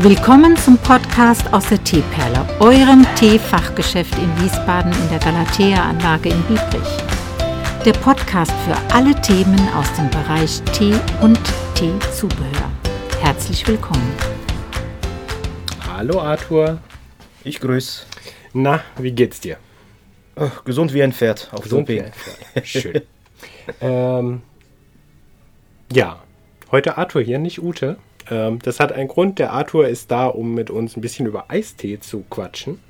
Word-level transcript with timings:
Willkommen 0.00 0.54
zum 0.58 0.76
Podcast 0.76 1.50
aus 1.54 1.70
der 1.70 1.82
Teeperle, 1.82 2.46
eurem 2.60 3.06
Teefachgeschäft 3.14 4.14
in 4.18 4.42
Wiesbaden 4.42 4.92
in 4.92 5.08
der 5.08 5.18
Galatea-Anlage 5.20 6.28
in 6.28 6.42
Biebrich. 6.42 6.98
Der 7.82 7.94
Podcast 7.94 8.52
für 8.66 8.76
alle 8.94 9.18
Themen 9.22 9.58
aus 9.74 9.90
dem 9.94 10.10
Bereich 10.10 10.60
Tee 10.74 10.92
und 11.22 11.40
Teezubehör. 11.74 12.70
Herzlich 13.22 13.66
willkommen. 13.66 14.12
Hallo 15.88 16.20
Arthur. 16.20 16.78
Ich 17.42 17.58
grüße. 17.58 18.04
Na, 18.52 18.82
wie 18.98 19.12
geht's 19.12 19.40
dir? 19.40 19.56
Oh, 20.36 20.50
gesund 20.66 20.92
wie 20.92 21.02
ein 21.02 21.14
Pferd 21.14 21.48
auf 21.52 21.62
Gesund 21.62 21.88
wie 21.88 22.02
ein 22.02 22.12
Pferd. 22.12 22.66
Schön. 22.66 23.00
ähm, 23.80 24.42
ja, 25.90 26.22
heute 26.70 26.98
Arthur 26.98 27.22
hier, 27.22 27.38
nicht 27.38 27.62
Ute. 27.62 27.96
Ähm, 28.30 28.58
das 28.62 28.80
hat 28.80 28.92
einen 28.92 29.08
Grund. 29.08 29.38
Der 29.38 29.52
Arthur 29.52 29.88
ist 29.88 30.10
da, 30.10 30.26
um 30.26 30.54
mit 30.54 30.70
uns 30.70 30.96
ein 30.96 31.00
bisschen 31.00 31.26
über 31.26 31.46
Eistee 31.50 31.98
zu 32.00 32.24
quatschen. 32.28 32.80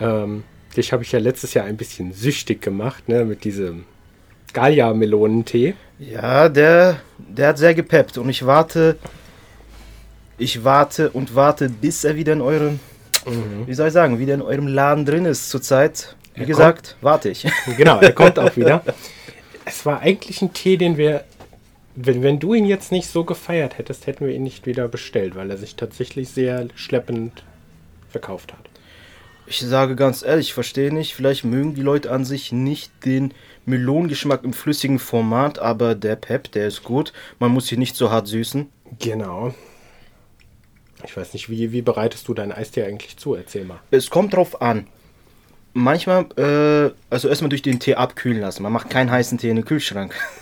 Ähm, 0.00 0.44
dich 0.76 0.92
habe 0.92 1.02
ich 1.02 1.12
ja 1.12 1.18
letztes 1.18 1.54
Jahr 1.54 1.66
ein 1.66 1.76
bisschen 1.76 2.12
süchtig 2.12 2.62
gemacht, 2.62 3.08
ne, 3.08 3.24
mit 3.24 3.44
diesem 3.44 3.84
Gallia-Melonentee. 4.54 5.74
Ja, 5.98 6.48
der, 6.48 7.00
der 7.18 7.48
hat 7.48 7.58
sehr 7.58 7.74
gepeppt 7.74 8.18
und 8.18 8.28
ich 8.28 8.46
warte, 8.46 8.96
ich 10.38 10.64
warte 10.64 11.10
und 11.10 11.34
warte, 11.34 11.68
bis 11.68 12.04
er 12.04 12.16
wieder 12.16 12.32
in 12.32 12.40
eurem, 12.40 12.80
Mhm. 13.24 13.68
wie 13.68 13.74
soll 13.74 13.86
ich 13.86 13.92
sagen, 13.92 14.18
wieder 14.18 14.34
in 14.34 14.42
eurem 14.42 14.66
Laden 14.66 15.06
drin 15.06 15.26
ist 15.26 15.48
zurzeit. 15.48 16.16
Wie 16.34 16.40
Er 16.40 16.46
gesagt, 16.46 16.96
warte 17.02 17.28
ich. 17.28 17.46
Genau, 17.76 18.00
er 18.00 18.12
kommt 18.12 18.36
auch 18.38 18.56
wieder. 18.56 18.82
Es 19.64 19.86
war 19.86 20.00
eigentlich 20.00 20.42
ein 20.42 20.52
Tee, 20.52 20.76
den 20.76 20.96
wir, 20.96 21.22
wenn, 21.94 22.22
wenn 22.22 22.38
du 22.38 22.54
ihn 22.54 22.64
jetzt 22.64 22.92
nicht 22.92 23.08
so 23.08 23.24
gefeiert 23.24 23.78
hättest, 23.78 24.06
hätten 24.06 24.26
wir 24.26 24.34
ihn 24.34 24.42
nicht 24.42 24.66
wieder 24.66 24.88
bestellt, 24.88 25.34
weil 25.34 25.50
er 25.50 25.58
sich 25.58 25.76
tatsächlich 25.76 26.30
sehr 26.30 26.68
schleppend 26.74 27.44
verkauft 28.08 28.52
hat. 28.52 28.70
Ich 29.46 29.60
sage 29.60 29.96
ganz 29.96 30.22
ehrlich, 30.22 30.48
ich 30.48 30.54
verstehe 30.54 30.92
nicht, 30.94 31.14
vielleicht 31.14 31.44
mögen 31.44 31.74
die 31.74 31.82
Leute 31.82 32.10
an 32.10 32.24
sich 32.24 32.52
nicht 32.52 32.92
den 33.04 33.34
Melonengeschmack 33.66 34.44
im 34.44 34.52
flüssigen 34.52 34.98
Format, 34.98 35.58
aber 35.58 35.94
der 35.94 36.16
Pep, 36.16 36.50
der 36.52 36.68
ist 36.68 36.84
gut. 36.84 37.12
Man 37.38 37.50
muss 37.50 37.70
ihn 37.70 37.78
nicht 37.78 37.96
so 37.96 38.10
hart 38.10 38.28
süßen. 38.28 38.68
Genau. 38.98 39.54
Ich 41.04 41.16
weiß 41.16 41.32
nicht, 41.32 41.50
wie, 41.50 41.72
wie 41.72 41.82
bereitest 41.82 42.28
du 42.28 42.34
deinen 42.34 42.52
Eistee 42.52 42.84
eigentlich 42.84 43.16
zu? 43.16 43.34
Erzähl 43.34 43.64
mal. 43.64 43.80
Es 43.90 44.10
kommt 44.10 44.34
drauf 44.34 44.62
an. 44.62 44.86
Manchmal, 45.74 46.26
äh, 46.36 46.94
also 47.10 47.28
erstmal 47.28 47.48
durch 47.48 47.62
den 47.62 47.80
Tee 47.80 47.96
abkühlen 47.96 48.40
lassen. 48.40 48.62
Man 48.62 48.72
macht 48.72 48.90
keinen 48.90 49.10
heißen 49.10 49.38
Tee 49.38 49.50
in 49.50 49.56
den 49.56 49.64
Kühlschrank. 49.64 50.14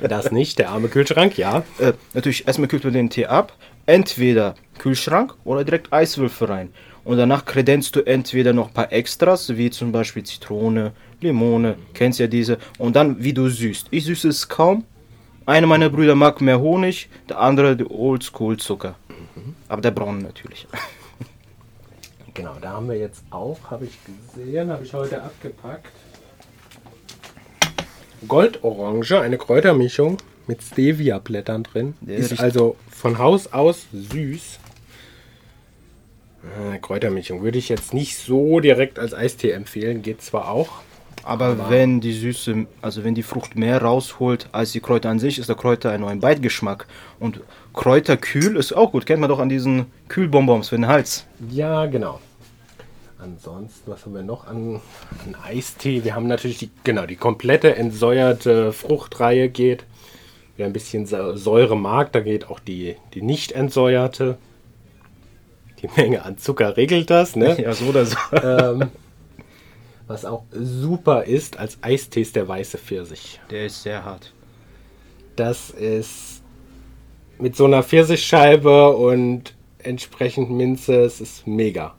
Das 0.00 0.32
nicht, 0.32 0.58
der 0.58 0.70
arme 0.70 0.88
Kühlschrank, 0.88 1.38
ja. 1.38 1.62
Äh, 1.78 1.92
natürlich, 2.14 2.46
erstmal 2.46 2.68
kühlt 2.68 2.84
man 2.84 2.92
den 2.92 3.10
Tee 3.10 3.26
ab. 3.26 3.54
Entweder 3.86 4.54
Kühlschrank 4.78 5.34
oder 5.44 5.64
direkt 5.64 5.92
Eiswürfel 5.92 6.48
rein. 6.48 6.68
Und 7.04 7.16
danach 7.16 7.44
kredenzt 7.44 7.96
du 7.96 8.00
entweder 8.00 8.52
noch 8.52 8.68
ein 8.68 8.74
paar 8.74 8.92
Extras, 8.92 9.56
wie 9.56 9.70
zum 9.70 9.92
Beispiel 9.92 10.22
Zitrone, 10.22 10.92
Limone, 11.20 11.76
kennst 11.94 12.18
ja 12.18 12.26
diese. 12.26 12.58
Und 12.78 12.96
dann, 12.96 13.22
wie 13.22 13.32
du 13.32 13.48
süßt. 13.48 13.88
Ich 13.90 14.04
süße 14.04 14.28
es 14.28 14.48
kaum. 14.48 14.84
Einer 15.46 15.66
meiner 15.66 15.88
Brüder 15.88 16.14
mag 16.14 16.40
mehr 16.40 16.60
Honig, 16.60 17.08
der 17.28 17.40
andere 17.40 17.76
die 17.76 17.90
Oldschool-Zucker. 17.90 18.94
Aber 19.68 19.80
der 19.80 19.90
braune 19.90 20.22
natürlich. 20.22 20.66
Genau, 22.32 22.54
da 22.60 22.70
haben 22.70 22.88
wir 22.88 22.96
jetzt 22.96 23.24
auch, 23.30 23.58
habe 23.70 23.86
ich 23.86 23.98
gesehen, 24.04 24.70
habe 24.70 24.84
ich 24.84 24.94
heute 24.94 25.20
abgepackt. 25.20 25.92
Goldorange, 28.28 29.20
eine 29.20 29.38
Kräutermischung 29.38 30.18
mit 30.46 30.62
Stevia-Blättern 30.62 31.62
drin. 31.62 31.94
Der 32.00 32.16
ist 32.16 32.32
riecht- 32.32 32.42
also 32.42 32.76
von 32.90 33.18
Haus 33.18 33.52
aus 33.52 33.86
süß. 33.92 34.58
Äh, 36.74 36.78
Kräutermischung 36.78 37.42
würde 37.42 37.58
ich 37.58 37.68
jetzt 37.68 37.92
nicht 37.94 38.16
so 38.16 38.60
direkt 38.60 38.98
als 38.98 39.14
Eistee 39.14 39.50
empfehlen, 39.50 40.02
geht 40.02 40.22
zwar 40.22 40.50
auch. 40.50 40.68
Aber 41.22 41.68
wenn 41.68 42.00
die 42.00 42.14
Süße, 42.14 42.66
also 42.80 43.04
wenn 43.04 43.14
die 43.14 43.22
Frucht 43.22 43.54
mehr 43.54 43.82
rausholt 43.82 44.48
als 44.52 44.72
die 44.72 44.80
Kräuter 44.80 45.10
an 45.10 45.18
sich, 45.18 45.38
ist 45.38 45.50
der 45.50 45.56
Kräuter 45.56 45.90
ein 45.90 46.00
neuen 46.00 46.18
Beitgeschmack. 46.20 46.86
Und 47.18 47.40
Kräuterkühl 47.74 48.56
ist 48.56 48.72
auch 48.72 48.90
gut. 48.92 49.04
Kennt 49.04 49.20
man 49.20 49.28
doch 49.28 49.38
an 49.38 49.50
diesen 49.50 49.84
Kühlbonbons 50.08 50.70
für 50.70 50.76
den 50.76 50.86
Hals. 50.86 51.26
Ja, 51.50 51.84
genau. 51.84 52.20
Ansonsten, 53.22 53.90
was 53.90 54.06
haben 54.06 54.14
wir 54.14 54.22
noch 54.22 54.46
an, 54.46 54.80
an 55.26 55.36
Eistee? 55.44 56.04
Wir 56.04 56.14
haben 56.14 56.26
natürlich 56.26 56.58
die, 56.58 56.70
genau, 56.84 57.04
die 57.04 57.16
komplette 57.16 57.76
entsäuerte 57.76 58.72
Fruchtreihe 58.72 59.50
geht. 59.50 59.84
Wer 60.56 60.66
ein 60.66 60.72
bisschen 60.72 61.06
Säure 61.06 61.76
mag, 61.76 62.12
da 62.12 62.20
geht 62.20 62.48
auch 62.48 62.60
die, 62.60 62.96
die 63.12 63.22
nicht 63.22 63.52
entsäuerte. 63.52 64.38
Die 65.82 65.88
Menge 65.96 66.24
an 66.24 66.38
Zucker 66.38 66.76
regelt 66.76 67.10
das, 67.10 67.36
ne? 67.36 67.60
Ja, 67.60 67.72
so 67.72 67.86
oder 67.86 68.06
so. 68.06 68.16
ähm, 68.42 68.90
was 70.06 70.24
auch 70.24 70.44
super 70.52 71.24
ist 71.24 71.58
als 71.58 71.78
Eistee 71.82 72.22
ist 72.22 72.36
der 72.36 72.48
weiße 72.48 72.78
Pfirsich. 72.78 73.40
Der 73.50 73.66
ist 73.66 73.82
sehr 73.82 74.04
hart. 74.04 74.32
Das 75.36 75.70
ist 75.70 76.42
mit 77.38 77.56
so 77.56 77.64
einer 77.66 77.82
Pfirsichscheibe 77.82 78.90
und 78.90 79.54
entsprechend 79.78 80.50
Minze, 80.50 81.02
es 81.02 81.20
ist 81.20 81.46
mega. 81.46 81.94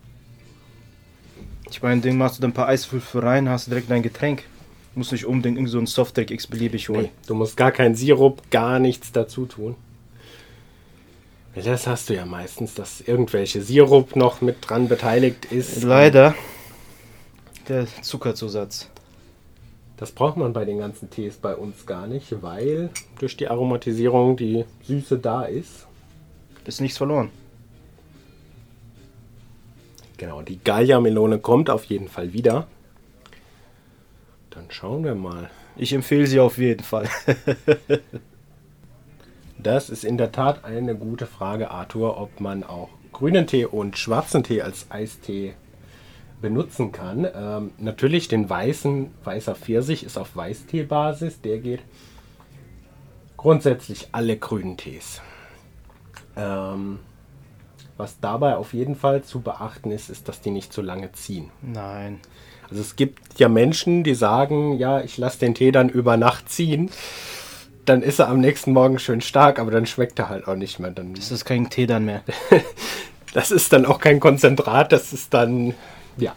Ich 1.72 1.82
meine, 1.82 2.02
den 2.02 2.18
machst 2.18 2.38
du 2.38 2.42
dann 2.42 2.52
ein 2.52 2.54
paar 2.54 2.68
Eiswürfel 2.68 3.22
rein, 3.22 3.50
hast 3.50 3.68
direkt 3.68 3.90
dein 3.90 4.04
Getränk. 4.04 4.44
Muss 4.94 5.12
nicht 5.12 5.26
unbedingt 5.26 5.58
irgend 5.58 5.70
so 5.70 5.80
ein 5.80 5.88
Softdrink 5.88 6.30
x-beliebig 6.30 6.90
holen. 6.90 7.04
Nee, 7.04 7.12
du 7.28 7.34
musst 7.34 7.56
gar 7.56 7.72
keinen 7.72 7.96
Sirup, 7.96 8.42
gar 8.52 8.78
nichts 8.80 9.14
dazu 9.14 9.46
tun. 9.46 9.76
Das 11.56 11.88
hast 11.88 12.10
du 12.10 12.16
ja 12.16 12.26
meistens, 12.26 12.76
dass 12.76 13.02
irgendwelche 13.02 13.62
Sirup 13.62 14.16
noch 14.16 14.42
mit 14.42 14.58
dran 14.62 14.88
beteiligt 14.90 15.46
ist. 15.46 15.84
Leider. 15.84 16.36
Der 17.68 17.88
Zuckerzusatz. 18.02 18.90
Das 19.98 20.12
braucht 20.12 20.36
man 20.36 20.52
bei 20.52 20.66
den 20.66 20.80
ganzen 20.80 21.10
Tees 21.10 21.36
bei 21.36 21.56
uns 21.56 21.86
gar 21.86 22.08
nicht, 22.08 22.42
weil 22.42 22.90
durch 23.20 23.38
die 23.38 23.48
Aromatisierung 23.48 24.36
die 24.36 24.66
Süße 24.84 25.20
da 25.20 25.44
ist. 25.44 25.88
Ist 26.66 26.82
nichts 26.82 26.98
verloren. 26.98 27.30
Genau, 30.22 30.44
die 30.44 30.64
Gallia-Melone 30.64 31.40
kommt 31.40 31.72
auf 31.72 31.86
jeden 31.86 32.08
Fall 32.08 32.32
wieder. 32.32 32.68
Dann 34.52 34.66
schauen 34.70 35.04
wir 35.04 35.16
mal. 35.16 35.50
Ich 35.76 35.94
empfehle 35.94 36.28
sie 36.28 36.40
auf 36.40 36.60
jeden 36.60 36.84
Fall. 36.84 37.10
Das 39.58 39.92
ist 39.92 40.04
in 40.04 40.18
der 40.18 40.32
Tat 40.32 40.66
eine 40.66 40.96
gute 40.96 41.28
Frage, 41.28 41.70
Arthur, 41.70 42.20
ob 42.20 42.40
man 42.40 42.64
auch 42.64 42.90
grünen 43.12 43.46
Tee 43.46 43.66
und 43.66 43.96
schwarzen 43.96 44.44
Tee 44.44 44.64
als 44.64 44.90
Eistee 44.90 45.54
benutzen 46.42 46.92
kann. 46.92 47.28
Ähm, 47.36 47.72
natürlich 47.78 48.28
den 48.28 48.50
weißen, 48.50 49.12
weißer 49.24 49.54
Pfirsich 49.54 50.04
ist 50.04 50.18
auf 50.18 50.36
Weißtee-Basis, 50.36 51.42
der 51.42 51.60
geht 51.60 51.82
grundsätzlich 53.38 54.10
alle 54.14 54.36
grünen 54.36 54.78
Tees. 54.78 55.22
Ähm, 56.36 56.98
was 57.98 58.20
dabei 58.20 58.56
auf 58.56 58.74
jeden 58.74 58.96
Fall 58.96 59.24
zu 59.24 59.42
beachten 59.42 59.92
ist, 59.92 60.10
ist, 60.10 60.28
dass 60.28 60.42
die 60.42 60.52
nicht 60.52 60.74
zu 60.74 60.82
lange 60.82 61.12
ziehen. 61.12 61.52
Nein. 61.62 62.20
Also 62.70 62.82
es 62.82 62.96
gibt 62.96 63.38
ja 63.38 63.50
Menschen, 63.50 64.04
die 64.04 64.16
sagen, 64.16 64.78
ja, 64.78 65.02
ich 65.02 65.18
lasse 65.18 65.40
den 65.40 65.54
Tee 65.54 65.72
dann 65.72 65.90
über 65.90 66.16
Nacht 66.16 66.50
ziehen. 66.50 66.90
Dann 67.86 68.02
ist 68.02 68.20
er 68.20 68.30
am 68.30 68.40
nächsten 68.40 68.72
Morgen 68.72 68.98
schön 68.98 69.20
stark, 69.22 69.60
aber 69.60 69.72
dann 69.72 69.86
schmeckt 69.86 70.18
er 70.20 70.30
halt 70.30 70.48
auch 70.48 70.56
nicht 70.56 70.80
mehr. 70.80 70.92
Dann, 70.92 71.14
Das 71.14 71.32
ist 71.32 71.44
kein 71.44 71.70
Tee 71.70 71.86
dann 71.86 72.06
mehr. 72.06 72.24
das 73.34 73.52
ist 73.52 73.74
dann 73.74 73.86
auch 73.86 74.00
kein 74.00 74.20
Konzentrat, 74.20 74.92
das 74.92 75.12
ist 75.12 75.34
dann, 75.34 75.74
ja. 76.18 76.34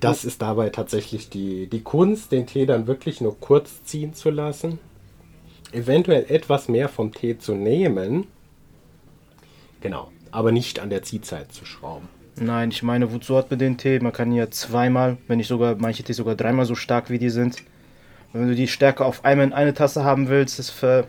Das 0.00 0.24
ist 0.24 0.40
dabei 0.42 0.70
tatsächlich 0.70 1.28
die, 1.30 1.66
die 1.66 1.82
Kunst, 1.82 2.32
den 2.32 2.46
Tee 2.46 2.66
dann 2.66 2.86
wirklich 2.86 3.20
nur 3.20 3.38
kurz 3.38 3.84
ziehen 3.84 4.14
zu 4.14 4.30
lassen. 4.30 4.78
Eventuell 5.72 6.26
etwas 6.28 6.68
mehr 6.68 6.88
vom 6.88 7.12
Tee 7.12 7.38
zu 7.38 7.54
nehmen. 7.54 8.26
Genau, 9.84 10.10
aber 10.30 10.50
nicht 10.50 10.80
an 10.80 10.88
der 10.88 11.02
Ziehzeit 11.02 11.52
zu 11.52 11.66
schrauben. 11.66 12.08
Nein, 12.36 12.70
ich 12.70 12.82
meine, 12.82 13.12
wozu 13.12 13.36
hat 13.36 13.50
man 13.50 13.58
den 13.58 13.76
Tee? 13.76 14.00
Man 14.00 14.14
kann 14.14 14.32
ja 14.32 14.50
zweimal, 14.50 15.18
wenn 15.28 15.36
nicht 15.36 15.46
sogar, 15.46 15.76
manche 15.76 16.02
Tees 16.02 16.16
sogar 16.16 16.36
dreimal 16.36 16.64
so 16.64 16.74
stark 16.74 17.10
wie 17.10 17.18
die 17.18 17.28
sind. 17.28 17.62
Wenn 18.32 18.48
du 18.48 18.54
die 18.54 18.66
Stärke 18.66 19.04
auf 19.04 19.26
einmal 19.26 19.46
in 19.46 19.52
eine 19.52 19.74
Tasse 19.74 20.02
haben 20.02 20.30
willst, 20.30 20.58
das 20.58 20.70
ver 20.70 21.06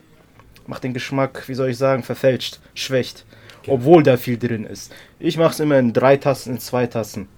macht 0.68 0.84
den 0.84 0.94
Geschmack, 0.94 1.48
wie 1.48 1.54
soll 1.54 1.70
ich 1.70 1.78
sagen, 1.78 2.04
verfälscht, 2.04 2.60
schwächt. 2.74 3.26
Obwohl 3.68 4.04
da 4.04 4.18
viel 4.18 4.38
drin 4.38 4.66
ist. 4.66 4.94
Ich 5.20 5.38
mache 5.38 5.54
es 5.54 5.62
immer 5.62 5.80
in 5.80 5.94
drei 5.94 6.18
Tassen, 6.18 6.56
in 6.56 6.60
zwei 6.60 6.86
Tassen. 6.86 7.30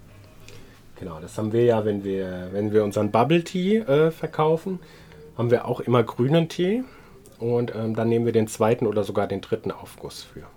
Genau, 0.99 1.19
das 1.19 1.37
haben 1.37 1.53
wir 1.53 1.63
ja, 1.65 1.85
wenn 1.85 2.03
wir, 2.03 2.49
wenn 2.51 2.73
wir 2.73 2.83
unseren 2.83 3.11
Bubble 3.11 3.43
Tea 3.43 3.81
äh, 3.81 4.09
verkaufen, 4.09 4.79
haben 5.37 5.51
wir 5.51 5.65
auch 5.65 5.81
immer 5.81 6.01
grünen 6.01 6.49
Tee 6.49 6.83
und 7.37 7.75
ähm, 7.75 7.95
dann 7.95 8.09
nehmen 8.09 8.25
wir 8.25 8.33
den 8.33 8.47
zweiten 8.47 8.87
oder 8.87 9.03
sogar 9.03 9.27
den 9.27 9.41
dritten 9.41 9.71
Aufguss 9.71 10.23
für. 10.23 10.47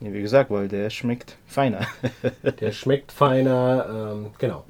Ja, 0.00 0.12
wie 0.12 0.22
gesagt, 0.22 0.50
weil 0.50 0.68
der 0.68 0.90
schmeckt 0.90 1.36
feiner. 1.46 1.86
Der 2.60 2.70
schmeckt 2.70 3.10
feiner, 3.10 4.12
ähm, 4.14 4.30
genau. 4.38 4.64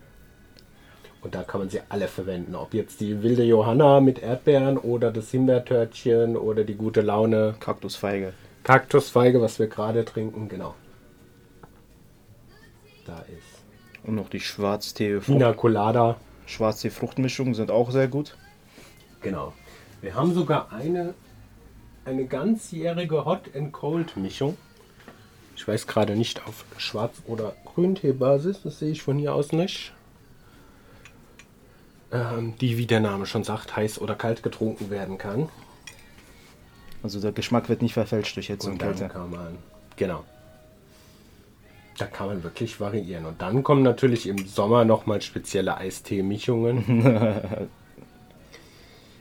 Und 1.20 1.34
da 1.34 1.42
kann 1.42 1.60
man 1.60 1.68
sie 1.68 1.80
alle 1.88 2.08
verwenden. 2.08 2.54
Ob 2.54 2.72
jetzt 2.72 3.00
die 3.00 3.22
wilde 3.22 3.44
Johanna 3.44 4.00
mit 4.00 4.22
Erdbeeren 4.22 4.78
oder 4.78 5.10
das 5.10 5.30
Himbeertörtchen 5.30 6.36
oder 6.36 6.64
die 6.64 6.76
gute 6.76 7.02
Laune. 7.02 7.56
Kaktusfeige. 7.60 8.32
Kaktusfeige, 8.62 9.40
was 9.40 9.58
wir 9.58 9.66
gerade 9.66 10.04
trinken, 10.04 10.48
genau. 10.48 10.74
Da 13.04 13.18
ist 13.20 13.64
Und 14.04 14.14
noch 14.14 14.28
die 14.28 14.40
Schwarztee 14.40 15.18
Pina 15.18 15.52
Colada. 15.52 16.16
Schwarztee 16.46 16.90
Fruchtmischungen 16.90 17.54
sind 17.54 17.70
auch 17.70 17.90
sehr 17.90 18.08
gut. 18.08 18.36
Genau. 19.20 19.52
Wir 20.00 20.14
haben 20.14 20.32
sogar 20.32 20.72
eine, 20.72 21.14
eine 22.04 22.26
ganzjährige 22.26 23.24
Hot 23.24 23.54
and 23.54 23.72
Cold 23.72 24.16
Mischung. 24.16 24.56
Ich 25.58 25.66
weiß 25.66 25.88
gerade 25.88 26.14
nicht 26.14 26.46
auf 26.46 26.64
Schwarz- 26.76 27.20
oder 27.26 27.52
Grüntee-Basis, 27.64 28.62
das 28.62 28.78
sehe 28.78 28.92
ich 28.92 29.02
von 29.02 29.18
hier 29.18 29.34
aus 29.34 29.50
nicht. 29.50 29.92
Ähm, 32.12 32.54
die, 32.60 32.78
wie 32.78 32.86
der 32.86 33.00
Name 33.00 33.26
schon 33.26 33.42
sagt, 33.42 33.74
heiß 33.74 34.00
oder 34.00 34.14
kalt 34.14 34.44
getrunken 34.44 34.88
werden 34.88 35.18
kann. 35.18 35.48
Also 37.02 37.20
der 37.20 37.32
Geschmack 37.32 37.68
wird 37.68 37.82
nicht 37.82 37.94
verfälscht 37.94 38.36
durch 38.36 38.46
Hitze 38.46 38.68
und, 38.68 38.74
Und 38.74 38.78
Kälte. 38.78 39.08
kann 39.08 39.30
man, 39.30 39.58
genau. 39.96 40.22
Da 41.98 42.06
kann 42.06 42.28
man 42.28 42.44
wirklich 42.44 42.78
variieren. 42.78 43.26
Und 43.26 43.42
dann 43.42 43.64
kommen 43.64 43.82
natürlich 43.82 44.28
im 44.28 44.38
Sommer 44.46 44.84
nochmal 44.84 45.20
spezielle 45.22 45.76
Eistee-Mischungen. 45.76 47.68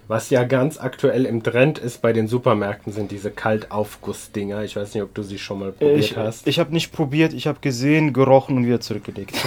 Was 0.07 0.30
ja 0.30 0.45
ganz 0.45 0.80
aktuell 0.80 1.25
im 1.25 1.44
Trend 1.44 1.80
ist 1.80 2.01
bei 2.01 2.13
den 2.13 2.30
Supermärkten, 2.30 2.94
sind 2.94 3.12
diese 3.12 3.30
Kaltaufgussdinger. 3.30 4.63
Ich 4.63 4.77
weiß 4.77 4.94
nicht, 4.94 5.04
ob 5.04 5.13
du 5.13 5.21
sie 5.21 5.38
schon 5.38 5.59
mal 5.59 5.74
probiert 5.74 6.00
Ich, 6.00 6.15
hast. 6.15 6.48
ich 6.48 6.59
habe 6.59 6.71
nicht 6.71 6.94
probiert, 6.94 7.33
ich 7.33 7.45
habe 7.45 7.59
gesehen, 7.59 8.13
gerochen 8.13 8.56
und 8.57 8.65
wieder 8.65 8.80
zurückgelegt. 8.80 9.36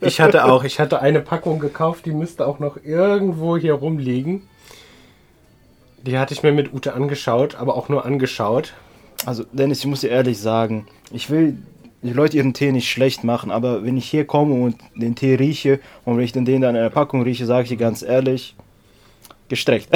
Ich 0.00 0.20
hatte 0.20 0.44
auch, 0.44 0.62
ich 0.64 0.78
hatte 0.78 1.00
eine 1.00 1.20
Packung 1.20 1.58
gekauft, 1.58 2.04
die 2.04 2.12
müsste 2.12 2.46
auch 2.46 2.58
noch 2.58 2.76
irgendwo 2.84 3.56
hier 3.56 3.72
rumliegen. 3.72 4.42
Die 6.02 6.18
hatte 6.18 6.34
ich 6.34 6.42
mir 6.42 6.52
mit 6.52 6.74
Ute 6.74 6.92
angeschaut, 6.92 7.54
aber 7.54 7.76
auch 7.76 7.88
nur 7.88 8.04
angeschaut. 8.04 8.74
Also 9.24 9.44
Dennis, 9.52 9.78
ich 9.80 9.86
muss 9.86 10.02
dir 10.02 10.10
ehrlich 10.10 10.38
sagen, 10.38 10.86
ich 11.10 11.30
will 11.30 11.56
die 12.02 12.12
Leute 12.12 12.36
ihren 12.36 12.52
Tee 12.52 12.72
nicht 12.72 12.90
schlecht 12.90 13.24
machen, 13.24 13.50
aber 13.50 13.84
wenn 13.84 13.96
ich 13.96 14.08
hier 14.08 14.26
komme 14.26 14.54
und 14.54 14.76
den 14.94 15.14
Tee 15.14 15.34
rieche 15.34 15.80
und 16.04 16.18
wenn 16.18 16.24
ich 16.24 16.32
den 16.32 16.44
dann 16.44 16.74
in 16.76 16.82
der 16.82 16.90
Packung 16.90 17.22
rieche, 17.22 17.46
sage 17.46 17.62
ich 17.62 17.68
dir 17.70 17.78
ganz 17.78 18.02
ehrlich, 18.02 18.54
gestreckt. 19.48 19.88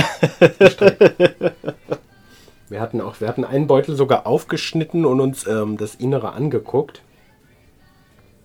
Wir 2.70 2.80
hatten 2.80 3.00
auch, 3.00 3.20
wir 3.20 3.26
hatten 3.26 3.44
einen 3.44 3.66
Beutel 3.66 3.96
sogar 3.96 4.28
aufgeschnitten 4.28 5.04
und 5.04 5.20
uns 5.20 5.44
ähm, 5.46 5.76
das 5.76 5.96
Innere 5.96 6.32
angeguckt. 6.32 7.02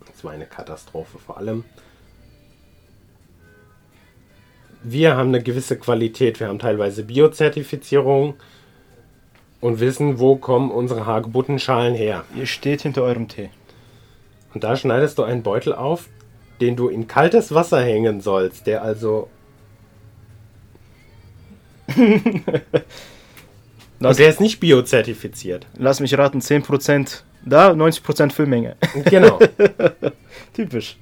Das 0.07 0.23
war 0.23 0.31
eine 0.31 0.47
Katastrophe 0.47 1.19
vor 1.19 1.37
allem. 1.37 1.63
Wir 4.81 5.15
haben 5.15 5.29
eine 5.29 5.43
gewisse 5.43 5.77
Qualität, 5.77 6.39
wir 6.39 6.47
haben 6.47 6.57
teilweise 6.57 7.03
Biozertifizierung 7.03 8.35
und 9.61 9.79
wissen, 9.79 10.19
wo 10.19 10.35
kommen 10.37 10.71
unsere 10.71 11.05
Hagebuttenschalen 11.05 11.93
her. 11.93 12.23
Ihr 12.35 12.47
steht 12.47 12.81
hinter 12.81 13.03
eurem 13.03 13.27
Tee. 13.27 13.51
Und 14.55 14.63
da 14.63 14.75
schneidest 14.75 15.19
du 15.19 15.23
einen 15.23 15.43
Beutel 15.43 15.73
auf, 15.73 16.09
den 16.61 16.75
du 16.75 16.87
in 16.87 17.07
kaltes 17.07 17.53
Wasser 17.53 17.81
hängen 17.81 18.21
sollst, 18.21 18.65
der 18.65 18.81
also. 18.81 19.29
Und 23.99 24.19
der 24.19 24.29
ist 24.29 24.41
nicht 24.41 24.59
biozertifiziert. 24.59 25.65
lass 25.77 25.99
mich 25.99 26.17
raten, 26.17 26.39
10% 26.39 27.21
da, 27.45 27.71
90% 27.71 28.31
Füllmenge. 28.31 28.75
Genau. 29.05 29.39
Typisch. 30.53 30.97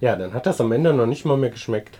Ja, 0.00 0.16
dann 0.16 0.34
hat 0.34 0.46
das 0.46 0.60
am 0.60 0.70
Ende 0.72 0.92
noch 0.92 1.06
nicht 1.06 1.24
mal 1.24 1.36
mehr 1.36 1.50
geschmeckt. 1.50 1.98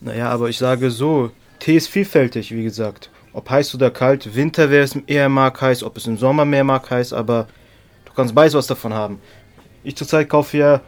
Naja, 0.00 0.28
aber 0.28 0.48
ich 0.48 0.58
sage 0.58 0.90
so, 0.90 1.30
Tee 1.58 1.76
ist 1.76 1.88
vielfältig, 1.88 2.52
wie 2.52 2.62
gesagt. 2.62 3.10
Ob 3.32 3.48
heiß 3.48 3.74
oder 3.74 3.90
kalt, 3.90 4.34
Winter 4.34 4.70
wäre 4.70 4.84
es 4.84 4.96
eher 5.06 5.28
mag 5.28 5.60
heiß, 5.60 5.82
ob 5.82 5.96
es 5.96 6.06
im 6.06 6.18
Sommer 6.18 6.44
mehr 6.44 6.64
mag 6.64 6.90
heiß, 6.90 7.12
aber 7.12 7.46
du 8.04 8.12
kannst 8.12 8.34
beides 8.34 8.54
was 8.54 8.66
davon 8.66 8.92
haben. 8.92 9.20
Ich 9.82 9.96
zurzeit 9.96 10.28
kaufe 10.28 10.58
ja 10.58 10.80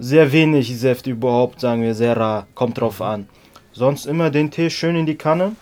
sehr 0.00 0.32
wenig 0.32 0.76
Säfte 0.78 1.10
überhaupt, 1.10 1.60
sagen 1.60 1.82
wir 1.82 1.94
sehr 1.94 2.16
rar, 2.16 2.46
kommt 2.54 2.80
drauf 2.80 3.00
an. 3.02 3.28
Sonst 3.72 4.06
immer 4.06 4.30
den 4.30 4.50
Tee 4.50 4.70
schön 4.70 4.96
in 4.96 5.06
die 5.06 5.14
Kanne, 5.16 5.52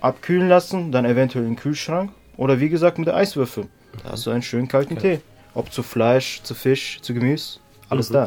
abkühlen 0.00 0.48
lassen, 0.48 0.92
dann 0.92 1.04
eventuell 1.04 1.44
in 1.44 1.52
den 1.52 1.56
Kühlschrank 1.56 2.10
oder 2.36 2.60
wie 2.60 2.68
gesagt 2.68 2.98
mit 2.98 3.06
der 3.08 3.16
Eiswürfel. 3.16 3.66
Da 4.02 4.10
hast 4.12 4.26
du 4.26 4.30
einen 4.30 4.42
schönen 4.42 4.68
kalten 4.68 4.98
Tee. 4.98 5.20
Ob 5.54 5.72
zu 5.72 5.82
Fleisch, 5.82 6.42
zu 6.42 6.54
Fisch, 6.54 6.98
zu 7.00 7.14
Gemüse, 7.14 7.58
alles 7.88 8.10
Mhm. 8.10 8.14
da. 8.14 8.26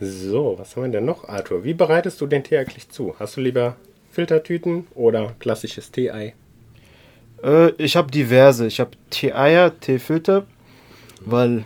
So, 0.00 0.56
was 0.58 0.74
haben 0.76 0.84
wir 0.84 0.90
denn 0.92 1.04
noch, 1.04 1.28
Arthur? 1.28 1.64
Wie 1.64 1.74
bereitest 1.74 2.20
du 2.20 2.26
den 2.26 2.42
Tee 2.42 2.58
eigentlich 2.58 2.88
zu? 2.88 3.14
Hast 3.18 3.36
du 3.36 3.40
lieber 3.40 3.76
Filtertüten 4.10 4.86
oder 4.94 5.34
klassisches 5.38 5.90
Tee-Ei? 5.92 6.34
Äh, 7.44 7.70
ich 7.78 7.96
habe 7.96 8.10
diverse. 8.10 8.66
Ich 8.66 8.80
habe 8.80 8.90
Tee-Eier, 9.10 9.78
Teefilter, 9.78 10.44
weil 11.20 11.64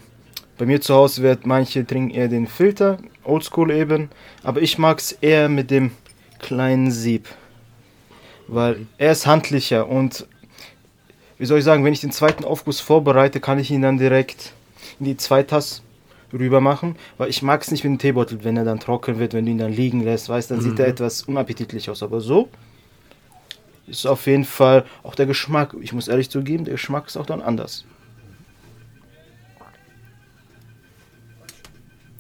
bei 0.59 0.67
mir 0.67 0.81
zu 0.81 0.95
Hause 0.95 1.23
wird 1.23 1.47
manche 1.47 1.87
trinken 1.87 2.11
eher 2.11 2.29
den 2.29 2.47
Filter, 2.47 2.99
Oldschool 3.25 3.71
eben, 3.71 4.11
aber 4.43 4.63
ich 4.63 4.79
mag 4.79 4.99
es 4.99 5.13
eher 5.13 5.49
mit 5.49 5.71
dem 5.71 5.91
kleinen 6.39 6.91
Sieb, 6.91 7.29
weil 8.49 8.87
er 8.99 9.13
ist 9.13 9.27
handlicher 9.27 9.89
und 9.89 10.27
wie 11.39 11.45
soll 11.45 11.59
ich 11.59 11.65
sagen, 11.65 11.85
wenn 11.85 11.93
ich 11.93 12.01
den 12.01 12.13
zweiten 12.13 12.45
Aufguss 12.45 12.81
vorbereite, 12.81 13.41
kann 13.41 13.59
ich 13.59 13.71
ihn 13.71 13.83
dann 13.83 13.99
direkt 13.99 14.53
in 14.99 15.07
die 15.07 15.17
Zweitass 15.17 15.83
rüber 16.33 16.61
machen, 16.61 16.97
weil 17.19 17.29
ich 17.29 17.43
mag 17.43 17.63
es 17.63 17.71
nicht 17.71 17.85
mit 17.85 17.93
dem 17.93 17.99
Teebeutel, 17.99 18.43
wenn 18.43 18.57
er 18.57 18.65
dann 18.65 18.81
trocken 18.81 19.19
wird, 19.19 19.35
wenn 19.35 19.45
du 19.45 19.51
ihn 19.51 19.59
dann 19.59 19.73
liegen 19.73 20.03
lässt, 20.03 20.29
weißt, 20.29 20.51
dann 20.51 20.61
sieht 20.61 20.79
er 20.79 20.87
etwas 20.87 21.23
unappetitlich 21.23 21.91
aus, 21.91 22.03
aber 22.03 22.21
so 22.21 22.49
ist 23.87 24.07
auf 24.07 24.27
jeden 24.27 24.45
Fall 24.45 24.85
auch 25.03 25.15
der 25.15 25.27
Geschmack. 25.27 25.75
Ich 25.81 25.93
muss 25.93 26.09
ehrlich 26.09 26.31
zugeben, 26.31 26.65
der 26.65 26.73
Geschmack 26.73 27.07
ist 27.07 27.17
auch 27.17 27.27
dann 27.27 27.41
anders. 27.41 27.85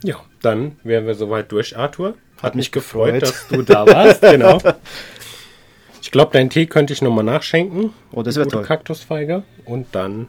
Ja, 0.06 0.20
dann 0.41 0.76
wären 0.85 1.08
wir 1.08 1.17
soweit 1.17 1.50
durch, 1.50 1.76
Arthur. 1.76 2.14
Hat, 2.41 2.55
mich 2.55 2.67
mich 2.67 2.73
gefreut, 2.73 3.14
gefreut. 3.14 3.23
dass 3.23 3.49
du 3.49 3.62
da 3.62 3.85
warst. 3.88 4.20
genau. 4.31 4.61
Ich 6.00 6.12
glaube, 6.12 6.32
deinen 6.32 6.49
Tee 6.49 6.67
könnte 6.67 6.93
ich 6.93 7.03
nochmal 7.03 7.25
nachschenken. 7.25 7.93
Oh, 8.12 8.23
das 8.23 8.37
wäre 8.37 8.47
toll. 8.47 8.62
Kaktusfeige. 8.62 9.43
Und 9.64 9.88
dann 9.91 10.29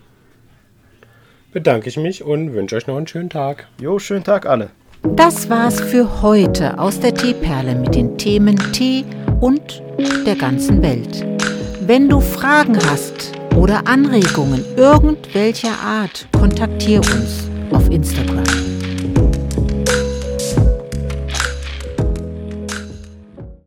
bedanke 1.53 1.89
ich 1.89 1.97
mich 1.97 2.23
und 2.23 2.55
wünsche 2.55 2.75
euch 2.75 2.87
noch 2.87 2.97
einen 2.97 3.05
schönen 3.05 3.29
Tag. 3.29 3.67
Jo, 3.79 3.99
schönen 3.99 4.23
Tag 4.23 4.47
alle. 4.47 4.71
Das 5.15 5.47
war's 5.47 5.79
für 5.79 6.23
heute 6.23 6.79
aus 6.79 6.99
der 6.99 7.13
Teeperle 7.13 7.75
mit 7.75 7.93
den 7.93 8.17
Themen 8.17 8.57
Tee 8.73 9.05
und 9.41 9.83
der 10.25 10.37
ganzen 10.37 10.81
Welt. 10.81 11.23
Wenn 11.81 12.09
du 12.09 12.19
Fragen 12.19 12.79
hast 12.89 13.31
oder 13.55 13.85
Anregungen 13.85 14.65
irgendwelcher 14.75 15.77
Art, 15.85 16.27
kontaktiere 16.31 17.01
uns 17.01 17.47
auf 17.71 17.87
Instagram. 17.91 18.76